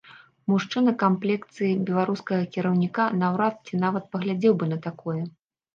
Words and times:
Мужчына 0.51 0.93
камплекцыі 1.03 1.69
беларускага 1.89 2.49
кіраўніка 2.57 3.07
наўрад 3.21 3.55
ці 3.69 3.73
нават 3.87 4.03
паглядзеў 4.19 4.53
бы 4.63 4.77
на 4.77 4.87
такое. 4.91 5.21